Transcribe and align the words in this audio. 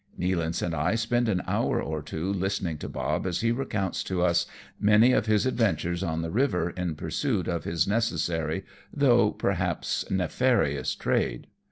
Nealance 0.19 0.63
and 0.63 0.73
I 0.73 0.95
spend 0.95 1.29
an 1.29 1.43
hour 1.45 1.79
or 1.79 2.01
two 2.01 2.33
listening 2.33 2.79
to 2.79 2.89
Bob 2.89 3.27
as 3.27 3.41
he 3.41 3.51
recounts 3.51 4.03
to 4.05 4.23
us 4.23 4.47
many 4.79 5.11
of 5.11 5.27
his 5.27 5.45
adventures 5.45 6.01
on 6.01 6.23
the 6.23 6.31
river 6.31 6.71
in 6.71 6.95
pursuit 6.95 7.47
of 7.47 7.65
his 7.65 7.87
necessary, 7.87 8.65
though 8.91 9.29
perhaps 9.29 10.03
nefarious 10.09 10.95
trade. 10.95 11.45